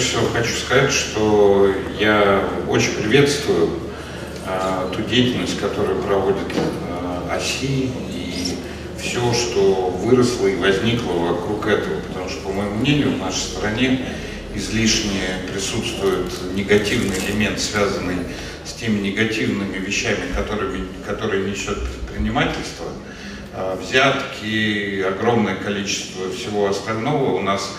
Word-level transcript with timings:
прежде 0.00 0.16
всего 0.16 0.30
хочу 0.32 0.54
сказать, 0.54 0.92
что 0.92 1.74
я 1.98 2.42
очень 2.68 2.94
приветствую 2.94 3.68
э, 4.46 4.92
ту 4.96 5.02
деятельность, 5.02 5.60
которую 5.60 6.00
проводит 6.00 6.48
э, 6.54 7.36
ОСИ 7.36 7.90
и 8.10 8.56
все, 8.98 9.20
что 9.34 9.90
выросло 9.90 10.46
и 10.46 10.56
возникло 10.56 11.12
вокруг 11.12 11.66
этого. 11.66 12.00
Потому 12.00 12.30
что, 12.30 12.40
по 12.40 12.48
моему 12.48 12.76
мнению, 12.76 13.12
в 13.12 13.18
нашей 13.18 13.40
стране 13.40 14.00
излишне 14.54 15.20
присутствует 15.52 16.32
негативный 16.54 17.18
элемент, 17.18 17.60
связанный 17.60 18.16
с 18.64 18.72
теми 18.72 19.00
негативными 19.00 19.76
вещами, 19.76 20.32
которыми, 20.34 20.86
которые 21.06 21.44
несет 21.44 21.78
предпринимательство. 21.78 22.86
Э, 23.52 23.76
взятки, 23.78 25.02
огромное 25.02 25.56
количество 25.56 26.32
всего 26.32 26.70
остального 26.70 27.34
у 27.34 27.42
нас 27.42 27.70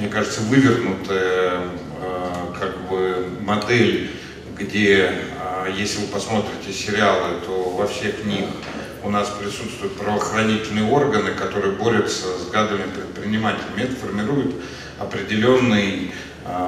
мне 0.00 0.08
кажется, 0.08 0.40
вывернутая 0.40 1.60
э, 2.00 2.54
как 2.58 2.88
бы 2.88 3.28
модель, 3.42 4.10
где, 4.58 5.12
э, 5.38 5.74
если 5.76 6.00
вы 6.00 6.06
посмотрите 6.06 6.72
сериалы, 6.72 7.36
то 7.44 7.68
во 7.68 7.86
всех 7.86 8.24
них 8.24 8.46
у 9.04 9.10
нас 9.10 9.28
присутствуют 9.28 9.96
правоохранительные 9.98 10.90
органы, 10.90 11.32
которые 11.32 11.72
борются 11.72 12.38
с 12.38 12.50
гадами 12.50 12.90
предпринимателями. 12.90 13.82
Это 13.82 13.96
формирует 13.96 14.54
определенный 14.98 16.12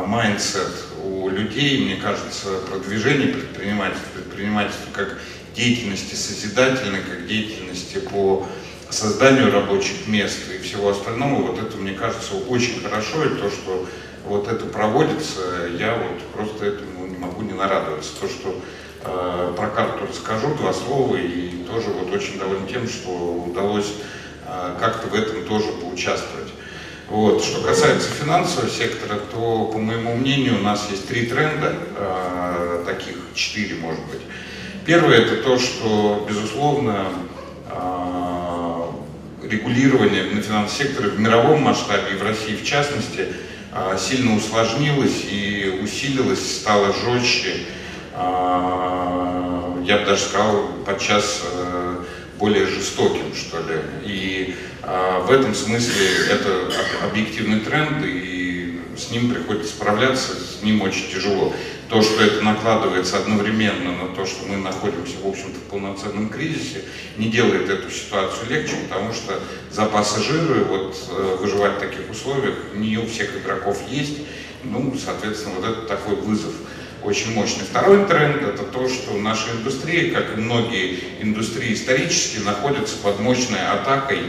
mindset 0.06 0.72
у 1.02 1.28
людей, 1.28 1.84
мне 1.84 1.96
кажется, 1.96 2.58
продвижение 2.70 3.28
предпринимательства, 3.28 4.08
предпринимательства 4.14 4.90
как 4.92 5.18
деятельности 5.54 6.14
созидательной, 6.14 7.00
как 7.00 7.26
деятельности 7.26 7.98
по 7.98 8.46
созданию 8.92 9.50
рабочих 9.50 10.06
мест 10.06 10.38
и 10.54 10.62
всего 10.62 10.90
остального, 10.90 11.42
вот 11.52 11.58
это, 11.58 11.76
мне 11.76 11.92
кажется, 11.92 12.34
очень 12.48 12.82
хорошо, 12.82 13.24
и 13.24 13.30
то, 13.30 13.50
что 13.50 13.86
вот 14.26 14.48
это 14.48 14.66
проводится, 14.66 15.40
я 15.78 15.96
вот 15.96 16.22
просто 16.34 16.66
этому 16.66 17.06
не 17.06 17.16
могу 17.16 17.42
не 17.42 17.52
нарадоваться. 17.52 18.12
То, 18.20 18.28
что 18.28 18.54
э, 19.04 19.54
про 19.56 19.68
карту 19.68 20.06
расскажу, 20.08 20.54
два 20.54 20.72
слова, 20.72 21.16
и 21.16 21.64
тоже 21.64 21.88
вот 21.90 22.12
очень 22.12 22.38
доволен 22.38 22.66
тем, 22.66 22.86
что 22.86 23.10
удалось 23.10 23.94
э, 24.46 24.76
как-то 24.78 25.08
в 25.08 25.14
этом 25.14 25.44
тоже 25.44 25.72
поучаствовать. 25.80 26.52
Вот. 27.08 27.42
Что 27.44 27.60
касается 27.62 28.08
финансового 28.10 28.70
сектора, 28.70 29.18
то, 29.32 29.66
по 29.72 29.78
моему 29.78 30.14
мнению, 30.14 30.58
у 30.60 30.62
нас 30.62 30.88
есть 30.90 31.08
три 31.08 31.26
тренда, 31.26 31.74
э, 31.96 32.84
таких 32.86 33.16
четыре, 33.34 33.74
может 33.76 34.04
быть. 34.06 34.20
Первое– 34.84 35.18
это 35.18 35.42
то, 35.42 35.58
что, 35.58 36.26
безусловно, 36.28 37.06
регулирование 39.52 40.24
на 40.24 40.40
финансовом 40.40 40.68
секторе 40.68 41.10
в 41.10 41.20
мировом 41.20 41.62
масштабе 41.62 42.14
и 42.14 42.16
в 42.16 42.22
России 42.22 42.56
в 42.56 42.64
частности 42.64 43.28
а, 43.70 43.96
сильно 43.96 44.36
усложнилось 44.36 45.24
и 45.30 45.80
усилилось, 45.82 46.60
стало 46.60 46.92
жестче, 46.92 47.66
а, 48.14 49.78
я 49.84 49.98
бы 49.98 50.06
даже 50.06 50.22
сказал, 50.22 50.68
подчас 50.86 51.42
э, 51.52 52.04
более 52.38 52.66
жестоким, 52.66 53.34
что 53.34 53.58
ли. 53.58 53.80
И 54.04 54.56
а, 54.82 55.20
в 55.20 55.30
этом 55.30 55.54
смысле 55.54 56.06
это 56.30 56.70
объективный 57.04 57.60
тренд, 57.60 58.04
и 58.04 58.80
с 58.96 59.10
ним 59.10 59.32
приходится 59.32 59.72
справляться, 59.72 60.34
с 60.34 60.62
ним 60.62 60.82
очень 60.82 61.10
тяжело 61.10 61.52
то, 61.92 62.00
что 62.00 62.22
это 62.22 62.42
накладывается 62.42 63.18
одновременно 63.18 63.92
на 63.92 64.08
то, 64.16 64.24
что 64.24 64.46
мы 64.48 64.56
находимся, 64.56 65.18
в 65.22 65.28
общем-то, 65.28 65.58
в 65.58 65.64
полноценном 65.64 66.30
кризисе, 66.30 66.84
не 67.18 67.28
делает 67.28 67.68
эту 67.68 67.90
ситуацию 67.90 68.48
легче, 68.48 68.76
потому 68.88 69.12
что 69.12 69.38
запасы 69.70 70.22
жира, 70.22 70.64
вот 70.64 70.96
э, 71.10 71.36
выживать 71.38 71.76
в 71.76 71.80
таких 71.80 72.10
условиях 72.10 72.54
не 72.74 72.96
у 72.96 73.06
всех 73.06 73.36
игроков 73.36 73.78
есть, 73.90 74.20
ну, 74.64 74.96
соответственно, 75.04 75.56
вот 75.56 75.68
это 75.68 75.82
такой 75.82 76.14
вызов 76.14 76.54
очень 77.02 77.34
мощный. 77.34 77.64
Второй 77.64 78.06
тренд– 78.06 78.42
это 78.42 78.62
то, 78.62 78.88
что 78.88 79.12
наша 79.18 79.50
индустрия, 79.50 80.14
как 80.14 80.38
и 80.38 80.40
многие 80.40 80.98
индустрии 81.20 81.74
исторически, 81.74 82.38
находится 82.38 82.96
под 83.02 83.20
мощной 83.20 83.60
атакой 83.60 84.20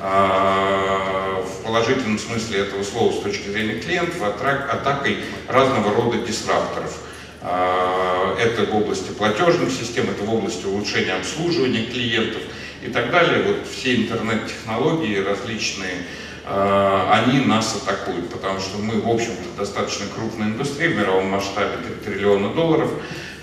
а, 0.00 1.42
в 1.42 1.64
положительном 1.64 2.20
смысле 2.20 2.60
этого 2.60 2.84
слова 2.84 3.12
с 3.12 3.22
точки 3.24 3.48
зрения 3.48 3.80
клиентов, 3.80 4.22
атакой 4.22 5.16
разного 5.48 5.92
рода 5.92 6.18
дисрапторов. 6.18 6.96
А, 7.40 8.36
это 8.38 8.64
в 8.64 8.74
области 8.74 9.10
платежных 9.10 9.70
систем, 9.70 10.10
это 10.10 10.24
в 10.24 10.34
области 10.34 10.66
улучшения 10.66 11.12
обслуживания 11.12 11.84
клиентов 11.84 12.42
и 12.82 12.88
так 12.88 13.10
далее. 13.10 13.42
Вот 13.42 13.66
все 13.68 13.96
интернет-технологии 13.96 15.18
различные, 15.18 16.04
а, 16.44 17.22
они 17.22 17.44
нас 17.44 17.76
атакуют, 17.76 18.30
потому 18.30 18.58
что 18.58 18.78
мы, 18.78 19.00
в 19.00 19.08
общем-то, 19.08 19.56
достаточно 19.56 20.06
крупная 20.14 20.48
индустрия 20.48 20.88
в 20.88 20.96
мировом 20.96 21.30
масштабе 21.30 21.76
3 22.04 22.12
триллиона 22.12 22.52
долларов. 22.52 22.90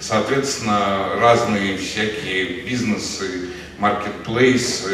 Соответственно, 0.02 1.16
разные 1.20 1.78
всякие 1.78 2.64
бизнесы, 2.64 3.50
маркетплейс, 3.80 4.88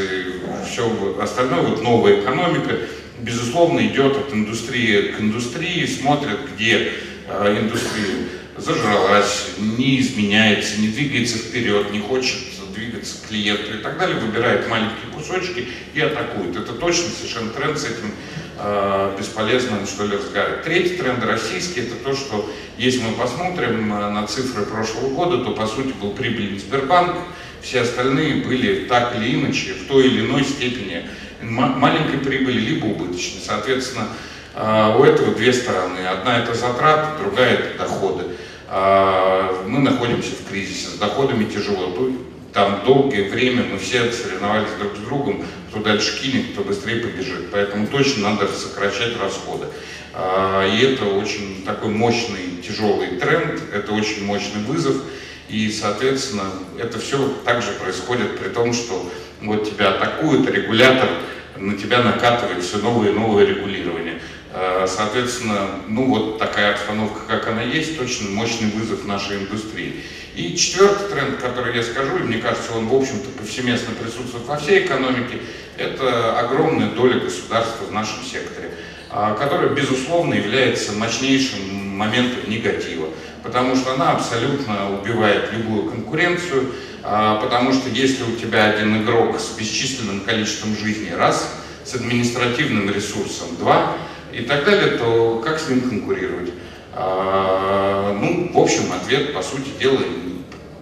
все 0.70 1.18
остальное, 1.22 1.62
вот 1.62 1.82
новая 1.82 2.22
экономика, 2.22 2.78
безусловно, 3.20 3.80
идет 3.86 4.16
от 4.16 4.34
индустрии 4.34 5.12
к 5.12 5.20
индустрии, 5.20 5.86
смотрят, 5.86 6.40
где 6.54 6.92
а, 7.28 7.52
индустрия 7.60 8.28
зажралась, 8.62 9.48
не 9.58 10.00
изменяется, 10.00 10.80
не 10.80 10.90
двигается 10.90 11.38
вперед, 11.38 11.92
не 11.92 12.00
хочет 12.00 12.38
двигаться 12.74 13.18
к 13.18 13.28
клиенту 13.28 13.74
и 13.76 13.78
так 13.78 13.98
далее, 13.98 14.18
выбирает 14.18 14.68
маленькие 14.70 15.12
кусочки 15.14 15.68
и 15.94 16.00
атакует. 16.00 16.56
Это 16.56 16.74
точно 16.74 17.10
совершенно 17.10 17.50
тренд, 17.52 17.78
с 17.78 17.86
этим 17.86 18.12
э, 18.58 19.16
бесполезно 19.20 19.86
что 19.86 20.06
ли 20.06 20.18
разговаривать. 20.18 20.64
Третий 20.64 20.96
тренд 20.96 21.24
российский, 21.24 21.82
это 21.82 21.96
то, 21.96 22.16
что 22.16 22.50
если 22.78 23.02
мы 23.02 23.14
посмотрим 23.14 23.92
а, 23.94 24.10
на 24.10 24.26
цифры 24.26 24.66
прошлого 24.66 25.10
года, 25.10 25.44
то 25.44 25.52
по 25.52 25.68
сути 25.68 25.94
был 26.02 26.12
прибыльный 26.12 26.60
Сбербанк, 26.60 27.18
все 27.62 27.82
остальные 27.82 28.46
были 28.46 28.86
так 28.86 29.16
или 29.16 29.36
иначе 29.36 29.74
в 29.74 29.88
той 29.88 30.08
или 30.08 30.22
иной 30.22 30.44
степени 30.44 31.06
маленькой 31.42 32.20
прибыли, 32.20 32.60
либо 32.60 32.86
убыточной. 32.86 33.42
Соответственно, 33.46 34.08
у 34.56 35.04
этого 35.04 35.36
две 35.36 35.54
стороны. 35.54 36.00
Одна 36.00 36.40
это 36.40 36.56
затраты, 36.56 37.24
другая 37.24 37.54
это 37.54 37.78
доходы. 37.78 38.24
А, 38.74 39.66
мы 39.68 39.80
находимся 39.80 40.32
в 40.32 40.50
кризисе, 40.50 40.88
с 40.88 40.94
доходами 40.94 41.44
тяжело. 41.44 41.94
Там 42.54 42.84
долгое 42.86 43.30
время 43.30 43.66
мы 43.66 43.78
все 43.78 44.10
соревновались 44.14 44.70
друг 44.80 44.96
с 44.96 45.00
другом, 45.00 45.44
кто 45.70 45.82
дальше 45.82 46.22
кинет, 46.22 46.54
кто 46.54 46.64
быстрее 46.64 47.02
побежит. 47.02 47.52
Поэтому 47.52 47.88
точно 47.88 48.30
надо 48.30 48.48
сокращать 48.48 49.20
расходы. 49.20 49.66
А, 50.14 50.66
и 50.66 50.86
это 50.86 51.04
очень 51.04 51.64
такой 51.66 51.90
мощный, 51.90 52.62
тяжелый 52.66 53.18
тренд, 53.18 53.62
это 53.74 53.92
очень 53.92 54.24
мощный 54.24 54.62
вызов. 54.62 54.96
И, 55.50 55.70
соответственно, 55.70 56.46
это 56.80 56.98
все 56.98 57.18
также 57.44 57.72
происходит 57.74 58.40
при 58.40 58.48
том, 58.48 58.72
что 58.72 59.12
вот 59.42 59.70
тебя 59.70 59.90
атакует 59.90 60.50
регулятор, 60.50 61.10
на 61.58 61.78
тебя 61.78 62.02
накатывает 62.02 62.64
все 62.64 62.78
новые 62.78 63.12
и 63.12 63.16
новые 63.16 63.48
регулирования. 63.48 64.22
Э, 64.82 64.88
соответственно, 64.88 65.70
ну 65.88 66.06
вот 66.06 66.40
такая 66.40 66.74
обстановка, 66.74 67.22
как 67.28 67.48
она 67.48 67.62
есть, 67.62 67.98
точно 67.98 68.30
мощный 68.30 68.70
вызов 68.72 69.06
нашей 69.06 69.38
индустрии. 69.38 70.04
И 70.36 70.56
четвертый 70.56 71.10
тренд, 71.10 71.38
который 71.38 71.76
я 71.76 71.84
скажу, 71.84 72.18
и 72.18 72.24
мне 72.24 72.38
кажется, 72.38 72.74
он, 72.74 72.88
в 72.88 72.96
общем-то, 72.96 73.30
повсеместно 73.38 73.94
присутствует 73.94 74.46
во 74.48 74.58
всей 74.58 74.86
экономике, 74.86 75.40
это 75.78 76.40
огромная 76.40 76.92
доля 76.92 77.20
государства 77.20 77.86
в 77.86 77.92
нашем 77.92 78.24
секторе, 78.24 78.72
а, 79.10 79.34
которая, 79.34 79.70
безусловно, 79.70 80.34
является 80.34 80.94
мощнейшим 80.94 81.98
моментом 81.98 82.50
негатива, 82.50 83.10
потому 83.44 83.76
что 83.76 83.94
она 83.94 84.12
абсолютно 84.12 84.98
убивает 85.00 85.52
любую 85.52 85.92
конкуренцию, 85.92 86.72
а, 87.04 87.36
потому 87.42 87.74
что 87.74 87.90
если 87.90 88.24
у 88.24 88.36
тебя 88.38 88.70
один 88.70 89.04
игрок 89.04 89.38
с 89.38 89.58
бесчисленным 89.58 90.22
количеством 90.22 90.78
жизней, 90.78 91.14
раз, 91.14 91.54
с 91.84 91.94
административным 91.96 92.90
ресурсом, 92.90 93.48
два, 93.58 93.98
и 94.34 94.42
так 94.44 94.66
далее, 94.66 94.98
то 94.98 95.42
как 95.44 95.60
с 95.60 95.70
ним 95.70 95.82
конкурировать? 95.82 96.52
А, 96.94 98.18
ну, 98.20 98.52
в 98.54 98.58
общем, 98.58 98.92
ответ, 98.94 99.34
по 99.34 99.42
сути 99.42 99.70
дела, 99.80 100.00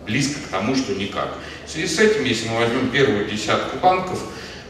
близко 0.05 0.39
к 0.41 0.51
тому, 0.51 0.75
что 0.75 0.93
никак. 0.93 1.29
В 1.65 1.69
связи 1.69 1.87
с 1.87 1.99
этим, 1.99 2.25
если 2.25 2.49
мы 2.49 2.59
возьмем 2.59 2.89
первую 2.89 3.25
десятку 3.25 3.77
банков, 3.77 4.19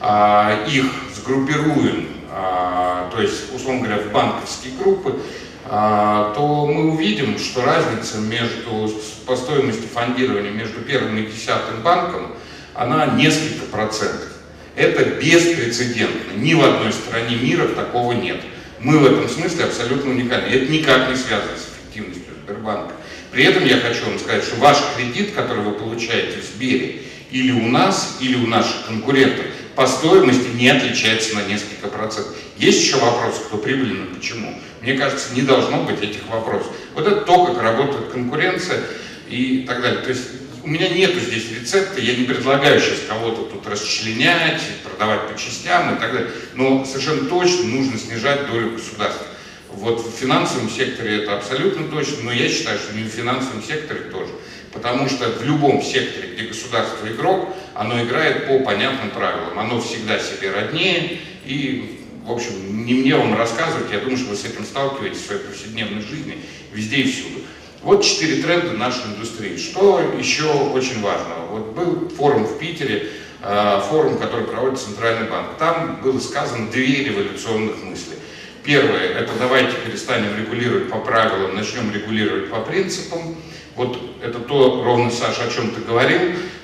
а, 0.01 0.65
их 0.67 0.85
сгруппируем, 1.15 2.07
а, 2.31 3.09
то 3.13 3.21
есть, 3.21 3.53
условно 3.53 3.87
говоря, 3.87 4.01
в 4.01 4.11
банковские 4.11 4.73
группы, 4.77 5.19
а, 5.65 6.33
то 6.35 6.65
мы 6.65 6.91
увидим, 6.91 7.37
что 7.37 7.63
разница 7.63 8.17
между, 8.17 8.91
по 9.25 9.35
стоимости 9.35 9.85
фондирования 9.87 10.51
между 10.51 10.81
первым 10.81 11.17
и 11.17 11.25
десятым 11.25 11.81
банком, 11.83 12.33
она 12.73 13.05
несколько 13.07 13.65
процентов. 13.65 14.29
Это 14.75 15.03
беспрецедентно. 15.03 16.37
Ни 16.37 16.53
в 16.53 16.63
одной 16.63 16.93
стране 16.93 17.35
мира 17.35 17.67
такого 17.67 18.13
нет. 18.13 18.41
Мы 18.81 18.97
в 18.97 19.05
этом 19.05 19.27
смысле 19.27 19.65
абсолютно 19.65 20.11
уникальны. 20.11 20.47
Это 20.47 20.71
никак 20.71 21.09
не 21.09 21.15
связано 21.15 21.57
с 21.57 21.67
эффективностью 21.67 22.33
Сбербанка. 22.45 22.93
При 23.31 23.43
этом 23.43 23.65
я 23.65 23.77
хочу 23.77 24.05
вам 24.05 24.17
сказать, 24.17 24.43
что 24.43 24.55
ваш 24.55 24.77
кредит, 24.95 25.33
который 25.33 25.63
вы 25.63 25.73
получаете 25.73 26.39
в 26.39 26.45
Сбере, 26.45 27.01
или 27.31 27.51
у 27.51 27.67
нас, 27.67 28.17
или 28.21 28.35
у 28.35 28.47
наших 28.47 28.87
конкурентов, 28.87 29.45
по 29.75 29.85
стоимости 29.85 30.47
не 30.55 30.69
отличается 30.69 31.35
на 31.35 31.43
несколько 31.43 31.87
процентов. 31.87 32.35
Есть 32.57 32.81
еще 32.81 32.97
вопросы, 32.97 33.41
кто 33.47 33.57
прибыльный, 33.57 34.07
почему? 34.07 34.59
Мне 34.81 34.93
кажется, 34.93 35.33
не 35.35 35.41
должно 35.41 35.83
быть 35.83 36.01
этих 36.01 36.27
вопросов. 36.27 36.71
Вот 36.95 37.05
это 37.05 37.21
то, 37.21 37.45
как 37.45 37.61
работает 37.61 38.11
конкуренция 38.11 38.81
и 39.27 39.65
так 39.67 39.81
далее. 39.81 40.01
То 40.01 40.09
есть 40.09 40.23
у 40.63 40.67
меня 40.67 40.89
нету 40.89 41.19
здесь 41.19 41.51
рецепта, 41.51 42.01
я 42.01 42.15
не 42.15 42.25
предлагаю 42.25 42.79
сейчас 42.79 42.99
кого-то 43.07 43.43
тут 43.43 43.67
расчленять, 43.67 44.61
продавать 44.83 45.29
по 45.29 45.37
частям 45.37 45.95
и 45.95 45.99
так 45.99 46.11
далее. 46.11 46.31
Но 46.55 46.85
совершенно 46.85 47.29
точно 47.29 47.65
нужно 47.65 47.97
снижать 47.97 48.47
долю 48.47 48.71
государства. 48.71 49.27
Вот 49.71 50.05
в 50.05 50.11
финансовом 50.17 50.69
секторе 50.69 51.23
это 51.23 51.37
абсолютно 51.37 51.87
точно, 51.87 52.23
но 52.23 52.31
я 52.31 52.49
считаю, 52.49 52.79
что 52.79 52.95
не 52.95 53.03
в 53.03 53.11
финансовом 53.11 53.63
секторе 53.63 54.01
тоже. 54.11 54.31
Потому 54.73 55.07
что 55.07 55.29
в 55.29 55.43
любом 55.43 55.81
секторе, 55.81 56.33
где 56.33 56.43
государство 56.47 57.07
игрок, 57.07 57.55
оно 57.73 58.01
играет 58.03 58.47
по 58.47 58.59
понятным 58.59 59.11
правилам. 59.11 59.57
Оно 59.57 59.81
всегда 59.81 60.19
себе 60.19 60.51
роднее. 60.51 61.19
И, 61.45 62.03
в 62.25 62.31
общем, 62.31 62.85
не 62.85 62.93
мне 62.95 63.15
вам 63.15 63.35
рассказывать, 63.37 63.91
я 63.91 63.99
думаю, 63.99 64.17
что 64.17 64.29
вы 64.29 64.35
с 64.35 64.45
этим 64.45 64.65
сталкиваетесь 64.65 65.19
в 65.19 65.25
своей 65.25 65.41
повседневной 65.41 66.01
жизни 66.01 66.37
везде 66.73 66.97
и 66.97 67.11
всюду. 67.11 67.39
Вот 67.81 68.03
четыре 68.03 68.41
тренда 68.43 68.73
нашей 68.73 69.05
индустрии. 69.05 69.55
Что 69.55 70.01
еще 70.17 70.51
очень 70.51 71.01
важно? 71.01 71.35
Вот 71.49 71.67
был 71.67 72.09
форум 72.09 72.43
в 72.43 72.59
Питере, 72.59 73.07
э, 73.41 73.81
форум, 73.89 74.17
который 74.17 74.45
проводит 74.45 74.79
Центральный 74.79 75.29
банк. 75.29 75.51
Там 75.57 76.01
было 76.03 76.19
сказано 76.19 76.69
две 76.69 77.05
революционных 77.05 77.81
мысли. 77.81 78.15
Первое, 78.63 79.07
это 79.07 79.31
давайте 79.39 79.71
перестанем 79.85 80.37
регулировать 80.37 80.89
по 80.89 80.97
правилам, 80.97 81.55
начнем 81.55 81.93
регулировать 81.93 82.49
по 82.49 82.59
принципам. 82.59 83.37
Вот 83.75 83.97
это 84.21 84.39
то, 84.39 84.83
ровно, 84.83 85.09
Саша, 85.09 85.45
о 85.45 85.49
чем 85.49 85.71
ты 85.71 85.79
говорил. 85.79 86.19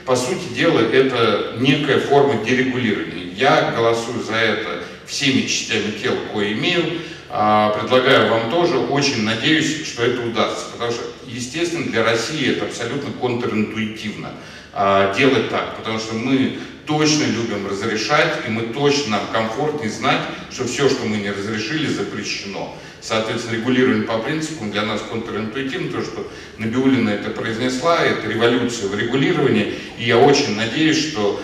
По 0.06 0.18
сути 0.18 0.54
дела, 0.54 0.82
это 0.82 1.56
некая 1.60 2.02
форма 2.02 2.44
дерегулирования. 2.44 3.32
Я 3.38 3.72
голосую 3.72 4.22
за 4.22 4.36
это 4.36 4.84
всеми 5.08 5.44
частями 5.44 5.92
тела, 5.92 6.18
кое 6.34 6.52
имею. 6.52 7.00
А, 7.38 7.72
предлагаю 7.72 8.32
вам 8.32 8.50
тоже, 8.50 8.78
очень 8.78 9.26
надеюсь, 9.26 9.86
что 9.86 10.06
это 10.06 10.22
удастся. 10.22 10.68
Потому 10.72 10.92
что, 10.94 11.04
естественно, 11.28 11.86
для 11.86 12.02
России 12.02 12.50
это 12.50 12.64
абсолютно 12.64 13.12
контринтуитивно 13.12 14.30
а, 14.72 15.14
делать 15.14 15.50
так. 15.50 15.76
Потому 15.76 16.00
что 16.00 16.16
мы 16.16 16.58
точно 16.86 17.26
любим 17.26 17.68
разрешать, 17.68 18.38
и 18.48 18.52
мы 18.52 18.68
точно, 18.68 19.18
нам 19.18 19.28
комфортнее 19.34 19.90
знать, 19.90 20.22
что 20.50 20.66
все, 20.66 20.88
что 20.88 21.06
мы 21.06 21.18
не 21.18 21.30
разрешили, 21.30 21.88
запрещено. 21.88 22.74
Соответственно, 23.02 23.58
регулирование 23.58 24.04
по 24.04 24.18
принципам 24.20 24.72
для 24.72 24.84
нас 24.84 25.02
контринтуитивно, 25.02 25.92
то, 25.92 26.02
что 26.06 26.32
Набиулина 26.58 27.10
это 27.10 27.32
произнесла, 27.32 28.00
это 28.02 28.30
революция 28.30 28.88
в 28.88 28.98
регулировании, 28.98 29.74
и 29.98 30.06
я 30.06 30.18
очень 30.18 30.56
надеюсь, 30.56 31.10
что 31.12 31.42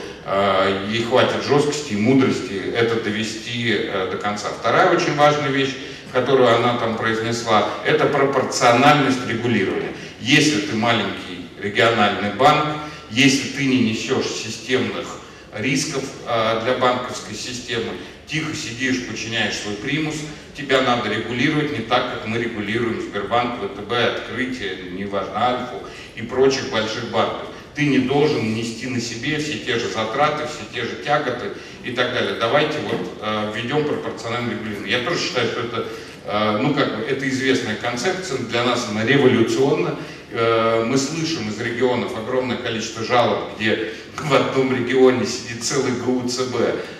ей 0.89 1.03
хватит 1.03 1.43
жесткости 1.43 1.93
и 1.93 1.97
мудрости 1.97 2.53
это 2.75 3.01
довести 3.01 3.75
э, 3.75 4.09
до 4.11 4.17
конца. 4.17 4.49
Вторая 4.49 4.95
очень 4.95 5.15
важная 5.15 5.49
вещь, 5.49 5.75
которую 6.11 6.53
она 6.53 6.77
там 6.77 6.97
произнесла, 6.97 7.67
это 7.85 8.05
пропорциональность 8.05 9.27
регулирования. 9.27 9.93
Если 10.19 10.61
ты 10.61 10.75
маленький 10.75 11.47
региональный 11.61 12.31
банк, 12.31 12.65
если 13.09 13.49
ты 13.49 13.65
не 13.65 13.89
несешь 13.89 14.27
системных 14.27 15.21
рисков 15.53 16.03
а, 16.25 16.63
для 16.63 16.75
банковской 16.75 17.35
системы. 17.35 17.93
Тихо 18.25 18.55
сидишь, 18.55 19.05
подчиняешь 19.07 19.55
свой 19.55 19.75
примус, 19.75 20.15
тебя 20.55 20.81
надо 20.81 21.09
регулировать 21.09 21.77
не 21.77 21.83
так, 21.83 22.13
как 22.13 22.27
мы 22.27 22.37
регулируем 22.37 23.01
Сбербанк, 23.01 23.55
ВТБ, 23.61 23.91
Открытие, 23.91 24.91
неважно, 24.91 25.33
Альфу 25.35 25.85
и 26.15 26.21
прочих 26.21 26.69
больших 26.71 27.09
банков. 27.11 27.49
Ты 27.75 27.85
не 27.85 27.99
должен 27.99 28.53
нести 28.53 28.87
на 28.87 28.99
себе 28.99 29.37
все 29.37 29.59
те 29.59 29.79
же 29.79 29.87
затраты, 29.87 30.43
все 30.47 30.63
те 30.73 30.85
же 30.85 31.03
тяготы 31.03 31.51
и 31.83 31.91
так 31.91 32.13
далее. 32.13 32.35
Давайте 32.39 32.79
вот 32.79 33.17
э, 33.21 33.53
введем 33.55 33.85
пропорциональное 33.85 34.55
регулирование. 34.55 34.99
Я 34.99 35.05
тоже 35.05 35.19
считаю, 35.19 35.47
что 35.47 35.61
это, 35.61 35.87
э, 36.25 36.57
ну 36.61 36.73
как 36.73 36.97
бы, 36.97 37.03
это 37.03 37.27
известная 37.29 37.75
концепция, 37.75 38.39
для 38.39 38.63
нас 38.63 38.87
она 38.89 39.05
революционна. 39.05 39.95
Э, 40.31 40.83
мы 40.85 40.97
слышим 40.97 41.49
из 41.49 41.59
регионов 41.59 42.17
огромное 42.17 42.57
количество 42.57 43.03
жалоб, 43.03 43.55
где 43.57 43.93
в 44.17 44.33
одном 44.33 44.75
регионе 44.75 45.25
сидит 45.25 45.63
целый 45.63 45.93
ГУЦБ, 45.93 46.55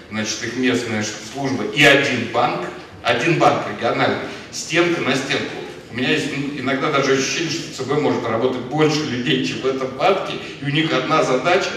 значит, 0.10 0.44
их 0.44 0.58
местная 0.58 1.06
служба, 1.34 1.66
и 1.66 1.84
один 1.84 2.30
банк, 2.34 2.62
один 3.04 3.40
банк 3.40 3.64
региональный, 3.76 4.20
стенка 4.52 5.02
на 5.02 5.16
стенку. 5.16 5.61
У 5.92 5.98
меня 5.98 6.10
есть 6.10 6.28
иногда 6.58 6.92
даже 6.92 7.14
ощущение, 7.14 7.52
что 7.52 7.84
ЦБ 7.84 8.00
может 8.00 8.26
работать 8.26 8.62
больше 8.62 9.04
людей, 9.06 9.46
чем 9.46 9.60
в 9.60 9.66
этом 9.66 9.90
банке, 9.98 10.34
и 10.62 10.66
у 10.66 10.70
них 10.70 10.94
одна 10.94 11.24
задача, 11.24 11.70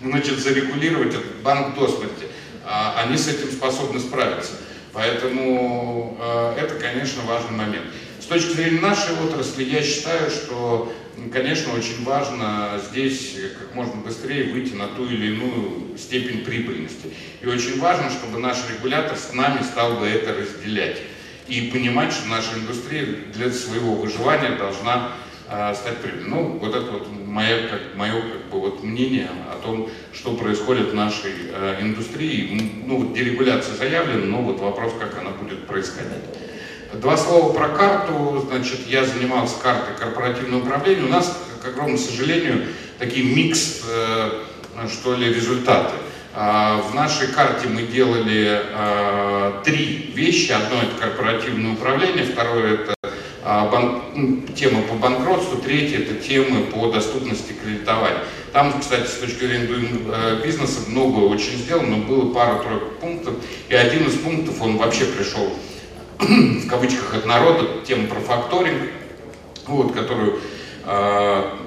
значит, 0.00 0.38
зарегулировать 0.38 1.14
этот 1.14 1.36
банк 1.42 1.74
до 1.74 1.88
смерти. 1.88 2.26
А 2.64 3.02
они 3.02 3.16
с 3.16 3.28
этим 3.28 3.50
способны 3.50 3.98
справиться. 3.98 4.52
Поэтому 4.92 6.18
э, 6.20 6.56
это, 6.60 6.74
конечно, 6.74 7.22
важный 7.22 7.56
момент. 7.56 7.86
С 8.20 8.26
точки 8.26 8.52
зрения 8.52 8.80
нашей 8.80 9.14
отрасли, 9.24 9.64
я 9.64 9.82
считаю, 9.82 10.30
что 10.30 10.92
конечно, 11.32 11.74
очень 11.74 12.04
важно 12.04 12.80
здесь 12.90 13.36
как 13.58 13.74
можно 13.74 13.96
быстрее 13.96 14.52
выйти 14.52 14.74
на 14.74 14.88
ту 14.88 15.06
или 15.06 15.34
иную 15.34 15.96
степень 15.98 16.44
прибыльности. 16.44 17.12
И 17.40 17.46
очень 17.46 17.78
важно, 17.80 18.10
чтобы 18.10 18.38
наш 18.38 18.58
регулятор 18.70 19.16
с 19.16 19.32
нами 19.32 19.62
стал 19.62 19.94
бы 19.94 20.06
это 20.06 20.34
разделять. 20.34 20.98
И 21.48 21.70
понимать, 21.72 22.12
что 22.12 22.28
наша 22.28 22.54
индустрия 22.54 23.06
для 23.32 23.50
своего 23.50 23.94
выживания 23.94 24.56
должна 24.56 25.12
э, 25.48 25.74
стать 25.74 25.98
прибыльной. 25.98 26.28
Ну, 26.28 26.58
вот 26.58 26.74
это 26.74 26.90
вот 26.90 27.08
мое, 27.26 27.68
как, 27.68 27.80
мое 27.96 28.12
как 28.12 28.50
бы, 28.50 28.60
вот 28.60 28.82
мнение 28.82 29.28
о 29.50 29.60
том, 29.62 29.88
что 30.14 30.36
происходит 30.36 30.90
в 30.90 30.94
нашей 30.94 31.32
э, 31.52 31.78
индустрии. 31.80 32.84
Ну, 32.86 32.98
вот 32.98 33.14
дерегуляция 33.14 33.74
заявлена, 33.74 34.26
но 34.26 34.42
вот 34.42 34.60
вопрос, 34.60 34.92
как 34.98 35.18
она 35.18 35.30
будет 35.30 35.66
происходить. 35.66 36.22
Два 36.94 37.16
слова 37.16 37.52
про 37.52 37.68
карту. 37.68 38.46
Значит, 38.48 38.86
я 38.86 39.04
занимался 39.04 39.58
картой 39.60 39.96
корпоративного 39.96 40.62
управления. 40.62 41.04
У 41.04 41.08
нас, 41.08 41.42
к 41.62 41.66
огромному 41.66 41.98
сожалению, 41.98 42.66
такие 42.98 43.34
микс, 43.34 43.82
э, 43.88 44.42
что 44.88 45.16
ли, 45.16 45.32
результаты. 45.32 45.94
В 46.34 46.94
нашей 46.94 47.28
карте 47.28 47.68
мы 47.68 47.82
делали 47.82 48.62
а, 48.72 49.62
три 49.64 50.12
вещи. 50.14 50.52
Одно 50.52 50.80
это 50.82 50.94
корпоративное 50.98 51.74
управление, 51.74 52.24
второе 52.24 52.74
это 52.74 52.94
а, 53.44 53.68
бан... 53.68 54.42
тема 54.54 54.82
по 54.82 54.94
банкротству, 54.94 55.58
третье 55.58 55.98
это 55.98 56.14
темы 56.14 56.64
по 56.64 56.90
доступности 56.90 57.52
кредитования. 57.52 58.20
Там, 58.52 58.80
кстати, 58.80 59.06
с 59.06 59.14
точки 59.14 59.44
зрения 59.44 59.68
э, 59.68 60.40
бизнеса 60.44 60.80
много 60.88 61.20
очень 61.20 61.56
сделано, 61.58 61.96
но 61.96 62.04
было 62.04 62.32
пару-тройку 62.32 62.90
пунктов, 63.00 63.34
и 63.68 63.74
один 63.74 64.06
из 64.06 64.14
пунктов, 64.14 64.60
он 64.60 64.76
вообще 64.76 65.04
пришел 65.06 65.50
в 66.18 66.68
кавычках 66.68 67.14
от 67.14 67.26
народа, 67.26 67.66
тему 67.86 68.08
про 68.08 68.20
факторинг, 68.20 68.90
вот, 69.66 69.92
которую 69.92 70.38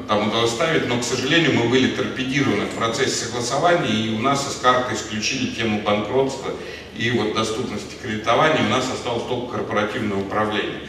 там 0.07 0.27
удалось 0.27 0.51
ставить, 0.51 0.88
но, 0.88 1.00
к 1.00 1.03
сожалению, 1.03 1.53
мы 1.53 1.69
были 1.69 1.95
торпедированы 1.95 2.65
в 2.65 2.75
процессе 2.75 3.25
согласования, 3.25 3.89
и 3.89 4.15
у 4.15 4.19
нас 4.19 4.47
из 4.47 4.55
карты 4.62 4.95
исключили 4.95 5.53
тему 5.53 5.81
банкротства 5.81 6.51
и 6.97 7.12
вот 7.12 7.33
доступности 7.33 7.95
кредитования, 8.01 8.65
у 8.65 8.69
нас 8.69 8.85
осталось 8.91 9.24
только 9.27 9.57
корпоративное 9.57 10.17
управление. 10.17 10.81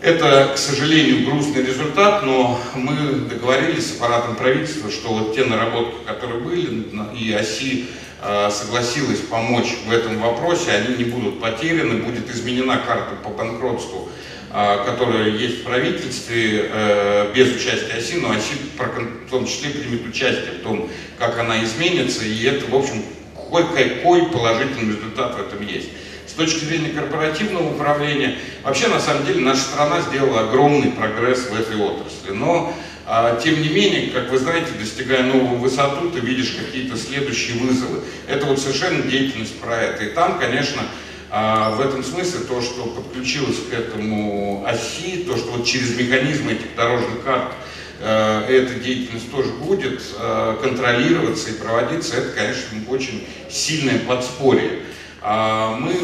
Это, 0.00 0.52
к 0.54 0.58
сожалению, 0.58 1.24
грустный 1.24 1.64
результат, 1.64 2.24
но 2.24 2.60
мы 2.74 2.94
договорились 3.28 3.90
с 3.90 3.96
аппаратом 3.96 4.36
правительства, 4.36 4.90
что 4.90 5.14
вот 5.14 5.34
те 5.34 5.44
наработки, 5.44 6.04
которые 6.06 6.40
были, 6.40 6.90
и 7.18 7.32
оси 7.32 7.86
Э, 8.26 8.48
согласилась 8.50 9.20
помочь 9.20 9.76
в 9.86 9.92
этом 9.92 10.18
вопросе, 10.18 10.70
они 10.70 10.96
не 10.96 11.04
будут 11.04 11.40
потеряны, 11.40 12.02
будет 12.02 12.30
изменена 12.30 12.78
карта 12.78 13.16
по 13.22 13.28
банкротству, 13.28 14.08
которая 14.86 15.30
есть 15.30 15.60
в 15.60 15.64
правительстве, 15.64 16.70
э, 16.70 17.32
без 17.34 17.56
участия 17.56 17.98
ОСИ, 17.98 18.18
но 18.20 18.30
ОСИ 18.30 18.54
в 18.76 19.30
том 19.30 19.46
числе 19.46 19.70
примет 19.70 20.06
участие 20.06 20.52
в 20.60 20.62
том, 20.62 20.88
как 21.18 21.38
она 21.40 21.64
изменится, 21.64 22.24
и 22.24 22.44
это, 22.44 22.70
в 22.70 22.74
общем, 22.76 23.02
какой 23.50 24.26
положительный 24.26 24.94
результат 24.96 25.34
в 25.34 25.40
этом 25.40 25.66
есть. 25.66 25.88
С 26.26 26.32
точки 26.32 26.64
зрения 26.64 26.90
корпоративного 26.90 27.74
управления, 27.74 28.38
вообще, 28.62 28.86
на 28.88 29.00
самом 29.00 29.26
деле, 29.26 29.40
наша 29.40 29.60
страна 29.60 30.00
сделала 30.00 30.48
огромный 30.48 30.92
прогресс 30.92 31.48
в 31.50 31.60
этой 31.60 31.76
отрасли, 31.76 32.30
но 32.30 32.74
а, 33.06 33.38
тем 33.40 33.60
не 33.60 33.68
менее, 33.68 34.10
как 34.10 34.30
вы 34.30 34.38
знаете, 34.38 34.68
достигая 34.78 35.24
новую 35.24 35.58
высоту, 35.58 36.10
ты 36.10 36.20
видишь 36.20 36.52
какие-то 36.52 36.96
следующие 36.96 37.58
вызовы. 37.58 38.00
Это 38.26 38.46
вот 38.46 38.58
совершенно 38.58 39.02
деятельность 39.02 39.58
проекта. 39.60 40.04
И 40.04 40.08
там, 40.10 40.38
конечно, 40.38 40.82
а, 41.36 41.70
в 41.70 41.80
этом 41.80 42.04
смысле 42.04 42.44
то, 42.46 42.60
что 42.60 42.84
подключилось 42.84 43.56
к 43.68 43.72
этому 43.72 44.64
оси, 44.64 45.24
то, 45.24 45.36
что 45.36 45.50
вот 45.50 45.66
через 45.66 45.98
механизм 45.98 46.48
этих 46.48 46.76
дорожных 46.76 47.24
карт 47.24 47.50
а, 48.00 48.46
эта 48.48 48.74
деятельность 48.74 49.32
тоже 49.32 49.48
будет 49.48 50.00
контролироваться 50.62 51.50
и 51.50 51.54
проводиться, 51.54 52.18
это, 52.18 52.36
конечно, 52.36 52.78
очень 52.88 53.26
сильное 53.50 53.98
подспорье. 53.98 54.82
Мы, 55.22 55.94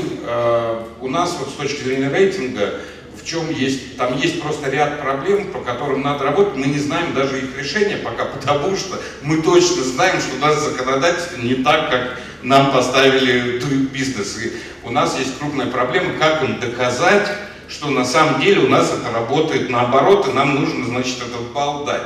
у 1.00 1.08
нас 1.08 1.36
вот 1.38 1.50
с 1.50 1.52
точки 1.52 1.82
зрения 1.84 2.08
рейтинга 2.08 2.80
в 3.20 3.24
чем 3.24 3.50
есть, 3.50 3.96
там 3.96 4.16
есть 4.16 4.40
просто 4.40 4.70
ряд 4.70 5.00
проблем, 5.00 5.52
по 5.52 5.60
которым 5.60 6.02
надо 6.02 6.24
работать, 6.24 6.56
мы 6.56 6.66
не 6.66 6.78
знаем 6.78 7.14
даже 7.14 7.38
их 7.38 7.56
решения 7.58 7.98
пока, 7.98 8.24
потому 8.24 8.76
что 8.76 8.98
мы 9.22 9.42
точно 9.42 9.84
знаем, 9.84 10.20
что 10.20 10.36
у 10.36 10.38
нас 10.38 10.60
законодательство 10.62 11.36
не 11.36 11.56
так, 11.56 11.90
как 11.90 12.18
нам 12.42 12.72
поставили 12.72 13.60
Business. 13.92 14.42
И 14.42 14.52
у 14.84 14.90
нас 14.90 15.18
есть 15.18 15.38
крупная 15.38 15.66
проблема, 15.66 16.14
как 16.18 16.42
им 16.42 16.60
доказать, 16.60 17.28
что 17.68 17.90
на 17.90 18.04
самом 18.04 18.40
деле 18.40 18.60
у 18.60 18.68
нас 18.68 18.92
это 18.92 19.12
работает 19.12 19.70
наоборот, 19.70 20.28
и 20.28 20.32
нам 20.32 20.60
нужно, 20.60 20.86
значит, 20.86 21.18
этот 21.18 21.52
балл 21.52 21.84
дать. 21.84 22.02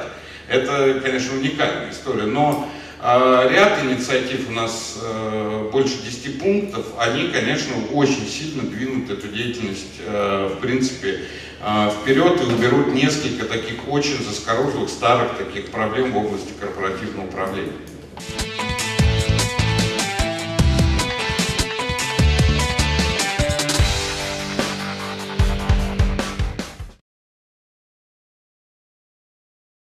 Это, 0.49 1.01
конечно, 1.03 1.35
уникальная 1.39 1.91
история, 1.91 2.25
но 2.25 2.69
э, 3.03 3.49
ряд 3.51 3.83
инициатив 3.83 4.49
у 4.51 4.53
нас 4.53 4.99
э, 5.03 5.69
больше 5.73 6.03
10 6.05 6.39
пунктов, 6.39 6.85
они, 6.99 7.29
конечно, 7.29 7.75
очень 7.93 8.27
сильно 8.29 8.63
двинут 8.63 9.11
эту 9.11 9.29
деятельность, 9.29 10.01
э, 10.07 10.51
в 10.55 10.61
принципе, 10.61 11.21
э, 11.63 11.91
вперед 11.91 12.43
и 12.43 12.45
уберут 12.45 12.93
несколько 12.93 13.47
таких 13.47 13.89
очень 13.89 14.23
заскорузлых, 14.23 14.91
старых 14.91 15.39
таких 15.39 15.71
проблем 15.71 16.13
в 16.13 16.19
области 16.19 16.53
корпоративного 16.61 17.25
управления. 17.25 17.73